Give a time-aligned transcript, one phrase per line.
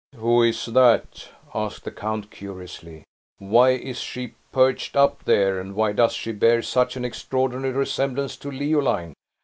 [0.15, 3.03] "Who is that?" asked the count, curiously.
[3.37, 8.35] "Why is she perched up there, and why does she bear such an extraordinary resemblance
[8.37, 9.13] to Leoline?